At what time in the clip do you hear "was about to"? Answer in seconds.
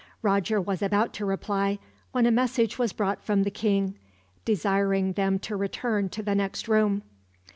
0.59-1.25